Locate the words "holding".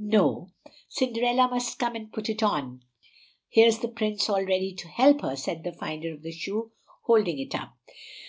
7.02-7.40